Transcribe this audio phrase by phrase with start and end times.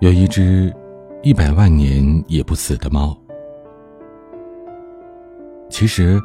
[0.00, 0.74] 有一只
[1.22, 3.14] 一百万年也不死的猫。
[5.68, 6.18] 其实，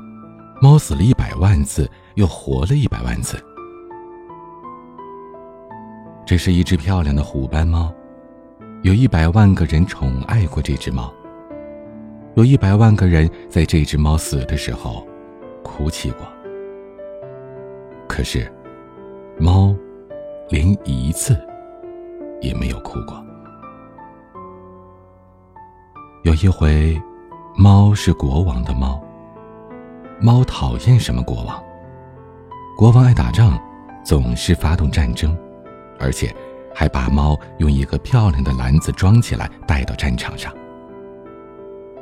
[0.61, 3.37] 猫死了一百万次，又活了一百万次。
[6.25, 7.93] 这是一只漂亮的虎斑猫，
[8.83, 11.13] 有一百万个人宠爱过这只猫，
[12.35, 15.05] 有一百万个人在这只猫死的时候
[15.61, 16.25] 哭泣过。
[18.07, 18.49] 可是，
[19.37, 19.75] 猫
[20.47, 21.37] 连一次
[22.39, 23.21] 也没有哭过。
[26.25, 26.99] 有一回，
[27.55, 28.99] 猫是国王的猫。
[30.19, 31.63] 猫讨厌什么国王？
[32.75, 33.61] 国王爱打仗，
[34.03, 35.37] 总是发动战争，
[35.99, 36.35] 而且
[36.73, 40.51] 还把猫用一个漂亮的篮子装起来带到战场上。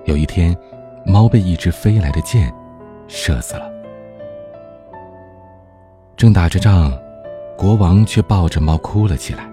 [0.05, 0.58] 有一天，
[1.05, 2.50] 猫被一支飞来的箭
[3.09, 3.70] 射死了。
[6.16, 6.98] 正打着仗，
[7.58, 9.52] 国王却抱着猫哭了起来。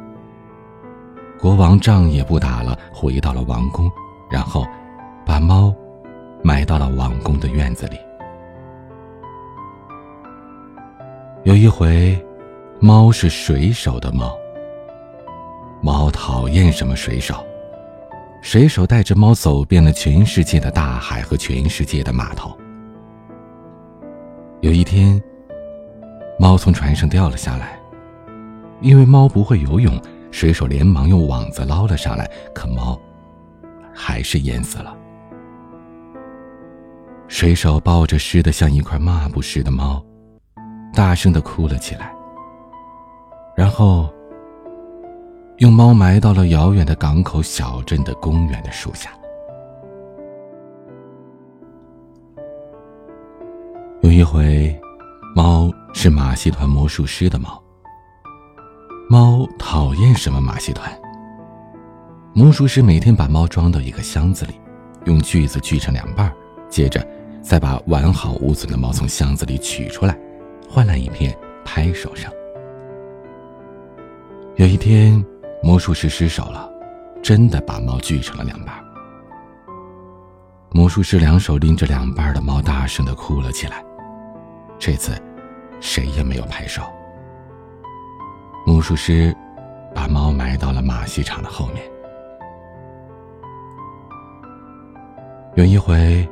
[1.40, 3.90] 国王仗也不打了，回到了王宫。
[4.30, 4.64] 然后，
[5.26, 5.74] 把猫
[6.42, 7.98] 埋到了王宫的院子里。
[11.42, 12.16] 有一回，
[12.78, 14.36] 猫是水手的猫。
[15.82, 17.34] 猫讨厌什么水手？
[18.42, 22.56] 水手带着猫走遍了全世界的大海和全世界的码头。
[24.60, 25.20] 有一天，
[26.38, 27.78] 猫从船上掉了下来，
[28.80, 30.00] 因为猫不会游泳，
[30.30, 32.98] 水手连忙用网子捞了上来，可猫。
[34.00, 34.96] 还是淹死了。
[37.28, 40.02] 水手抱着湿的像一块抹布似的猫，
[40.94, 42.10] 大声的哭了起来。
[43.54, 44.08] 然后，
[45.58, 49.10] 用猫埋到了遥远的港口小镇的公园的树下。
[54.00, 54.74] 有一回，
[55.36, 57.62] 猫是马戏团魔术师的猫。
[59.10, 60.90] 猫讨厌什么马戏团？
[62.32, 64.54] 魔术师每天把猫装到一个箱子里，
[65.04, 66.32] 用锯子锯成两半，
[66.68, 67.04] 接着
[67.42, 70.16] 再把完好无损的猫从箱子里取出来，
[70.68, 72.30] 换来一片拍手声。
[74.54, 75.24] 有一天，
[75.60, 76.70] 魔术师失手了，
[77.20, 78.74] 真的把猫锯成了两半。
[80.70, 83.84] 魔术师两手拎着两半的猫，大声的哭了起来。
[84.78, 85.20] 这次，
[85.80, 86.82] 谁也没有拍手。
[88.64, 89.36] 魔术师
[89.92, 91.82] 把猫埋到了马戏场的后面。
[95.60, 96.26] 有一回，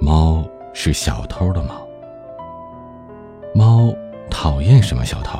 [0.00, 1.84] 猫是小偷的猫。
[3.52, 3.92] 猫
[4.30, 5.36] 讨厌什么小偷？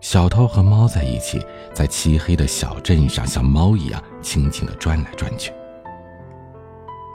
[0.00, 1.44] 小偷和猫在一起，
[1.74, 5.52] 在漆黑的小镇上，像猫一样轻轻的转来转去。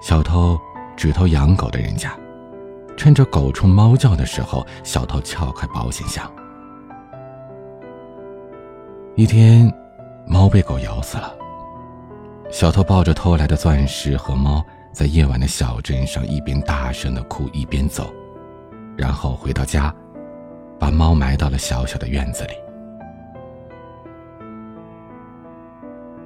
[0.04, 0.56] 小偷
[0.96, 2.16] 只偷养狗的人家，
[2.96, 6.32] 趁着狗冲猫叫的时候，小偷撬开保险箱。
[9.16, 9.68] 一天，
[10.28, 11.34] 猫被狗咬死了。
[12.52, 14.64] 小偷抱着偷来的钻石和猫，
[14.96, 18.14] 在夜晚的小镇上一边大声的哭一边走，
[18.96, 19.94] 然后回到家，
[20.80, 22.54] 把猫埋到了小小的院子里。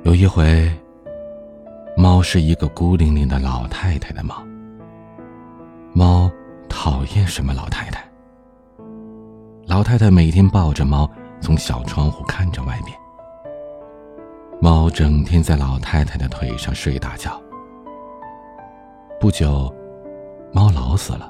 [0.04, 0.72] 有一回，
[1.98, 4.36] 猫是一个孤零零的老太太的猫。
[5.92, 6.32] 猫
[6.70, 8.06] 讨厌什么老太太？
[9.66, 11.10] 老太太每天抱着猫，
[11.42, 12.96] 从小窗户看着外面。
[14.62, 17.42] 猫整天在老太太的腿上睡大觉。
[19.20, 19.70] 不久，
[20.54, 21.30] 猫老死了。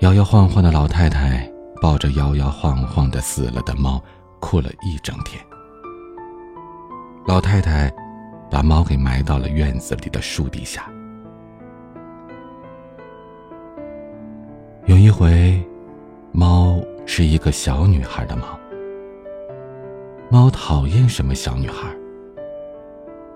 [0.00, 1.48] 摇摇晃晃的老太太
[1.80, 4.02] 抱着摇摇晃晃的死了的猫，
[4.40, 5.40] 哭了一整天。
[7.28, 7.94] 老太太
[8.50, 10.90] 把猫给埋到了院子里的树底下。
[14.86, 15.64] 有一回，
[16.32, 16.76] 猫
[17.06, 18.58] 是一个小女孩的猫。
[20.28, 21.88] 猫讨厌什么小女孩？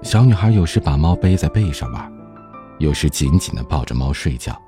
[0.02, 2.12] 小女孩有时把猫背在背上玩，
[2.80, 4.60] 有时紧紧的抱着猫睡觉。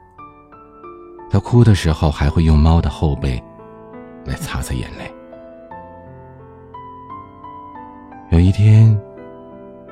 [1.31, 3.43] 她哭的时候还会用猫的后背
[4.27, 5.13] 来擦擦眼泪。
[8.31, 8.99] 有一天，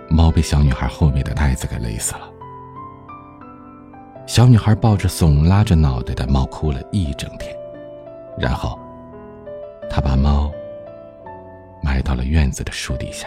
[0.09, 2.31] 猫被小女孩后面的袋子给勒死了。
[4.27, 7.57] 小女孩抱着耸拉着脑袋的猫哭了一整天，
[8.39, 8.79] 然后，
[9.89, 10.51] 她把猫。
[11.83, 13.27] 埋到了院子的树底下。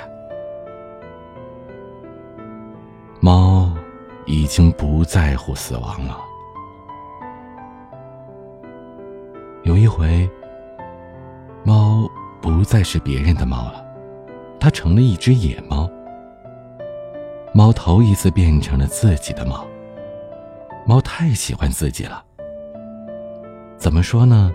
[3.19, 3.72] 猫
[4.25, 6.19] 已经不在乎死亡了。
[9.63, 10.29] 有一回，
[11.63, 12.09] 猫
[12.41, 13.85] 不再是别人的猫了，
[14.59, 15.89] 它成了一只野猫。
[17.53, 19.65] 猫头一次变成了自己的猫。
[20.85, 22.23] 猫太喜欢自己了。
[23.77, 24.53] 怎么说呢？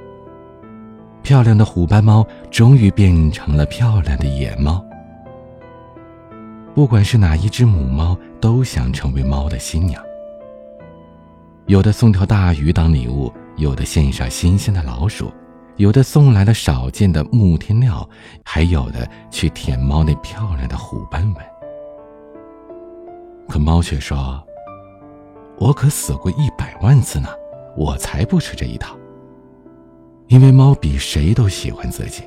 [1.22, 4.84] 漂亮的虎斑猫终于变成了漂亮的野猫。
[6.74, 10.02] 不管是哪一只母猫，都想成为猫的新娘。
[11.66, 15.30] 有的送条大鱼当礼物，有的献上新鲜的老鼠，
[15.76, 18.08] 有的送来了少见的木天料，
[18.44, 21.44] 还有的去舔猫那漂亮的虎斑纹。
[23.48, 24.42] 可猫却说
[25.58, 27.28] ：“我可死过一百万次呢，
[27.76, 28.96] 我才不吃这一套。”
[30.28, 32.22] 因为猫比谁都喜欢自己。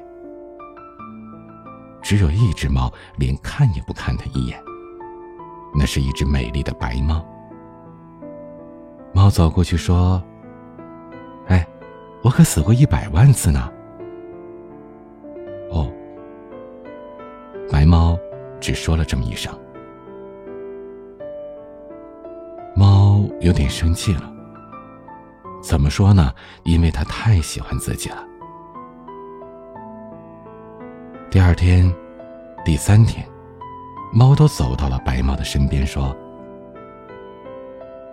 [2.01, 4.59] 只有一只猫连看也不看它一眼，
[5.73, 7.25] 那是一只美丽的白猫。
[9.13, 10.21] 猫走过去说
[11.47, 11.67] ：“哎，
[12.23, 13.71] 我可死过一百万次呢。”
[15.71, 15.91] 哦，
[17.71, 18.17] 白猫
[18.59, 19.53] 只说了这么一声。
[22.75, 24.31] 猫有点生气了。
[25.61, 26.33] 怎么说呢？
[26.63, 28.25] 因为它太喜欢自己了。
[31.29, 31.93] 第二天，
[32.65, 33.25] 第三天，
[34.11, 36.15] 猫都走到了白猫的身边，说。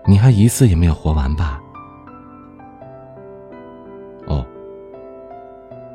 [0.07, 1.61] 你还一次也没有活完吧？
[4.27, 4.47] 哦，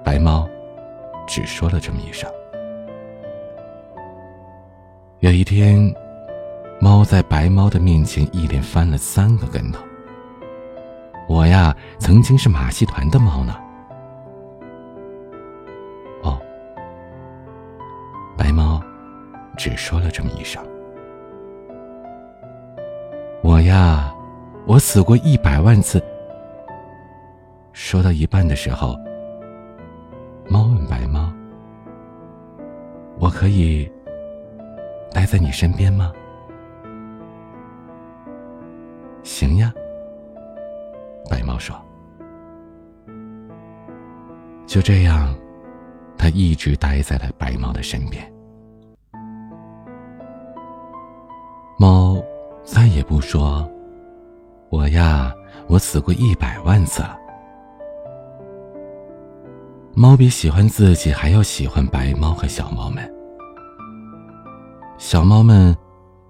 [0.04, 0.48] 白猫
[1.26, 2.30] 只说了这么一声。
[5.20, 5.92] 有一天，
[6.80, 9.82] 猫在白猫的面前一连翻了三个跟头。
[11.28, 13.56] 我呀，曾经是马戏团的猫呢。
[19.64, 20.62] 只说了这么一声。
[23.42, 24.14] 我呀，
[24.68, 26.04] 我死过一百万次。
[27.72, 28.94] 说到一半的时候，
[30.50, 31.32] 猫问白猫
[33.18, 33.90] ：“我可以
[35.14, 36.12] 待在你身边吗
[39.24, 39.74] ？”“行呀。”
[41.32, 41.74] 白猫说。
[44.68, 45.34] 就这样，
[46.18, 48.33] 它一直待在了白猫的身边。
[53.14, 53.70] 再也不说，
[54.70, 55.32] 我呀，
[55.68, 57.16] 我死过一百万次了。
[59.94, 63.08] 猫比喜欢自己还要喜欢白猫和小猫们。
[64.98, 65.76] 小猫们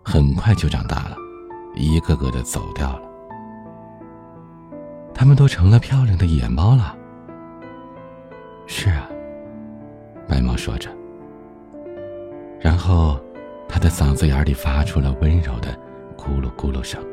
[0.04, 1.16] 很快就长大了，
[1.76, 3.02] 一个个的走掉了。
[5.14, 6.94] 它们都成了漂亮的野猫了。
[8.68, 9.08] 是啊，
[10.28, 10.90] 白猫说着，
[12.60, 13.18] 然后
[13.70, 15.80] 它的嗓子眼里发出了温柔的。
[16.14, 17.04] 咕噜咕噜声。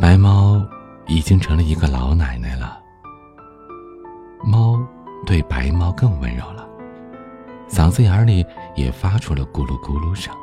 [0.00, 0.60] 白猫
[1.06, 2.80] 已经成了一个老奶奶了。
[4.44, 4.80] 猫
[5.24, 6.66] 对白猫更温柔了，
[7.68, 8.44] 嗓子眼里
[8.74, 10.34] 也发出了咕噜咕噜声。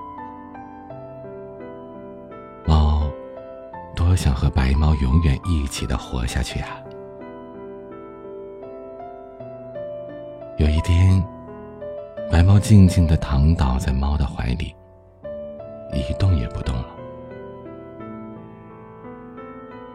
[2.66, 3.04] 猫
[3.95, 6.77] 多想和白猫永远一起的活下去啊！
[10.57, 11.21] 有一天，
[12.31, 14.74] 白猫静静的躺倒在猫的怀里。
[15.94, 16.86] 一动也不动了。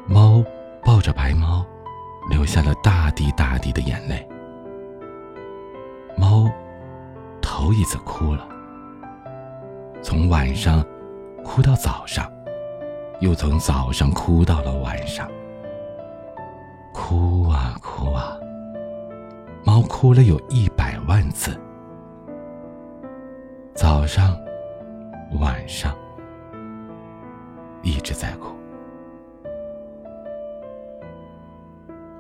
[0.07, 0.45] 猫
[0.85, 1.65] 抱着白猫，
[2.31, 4.29] 流下了大滴大滴的眼泪。
[6.17, 6.51] 猫
[7.41, 8.47] 头一次哭了，
[10.03, 10.85] 从晚上
[11.43, 12.31] 哭到早上，
[13.21, 15.27] 又从早上哭到了晚上。
[16.93, 18.39] 哭啊哭啊，
[19.65, 21.59] 猫哭了有一百万次。
[23.75, 24.44] 早上。
[25.41, 25.95] 晚上
[27.83, 28.55] 一直在哭。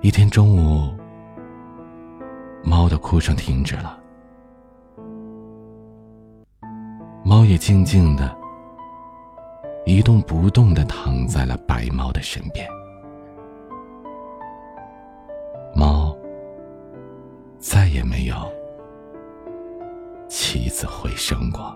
[0.00, 0.92] 一天中午，
[2.62, 3.98] 猫的哭声停止了，
[7.24, 8.36] 猫也静静的、
[9.86, 12.68] 一动不动的躺在了白猫的身边。
[15.74, 16.14] 猫
[17.58, 18.36] 再也没有
[20.28, 21.74] 起死回生过。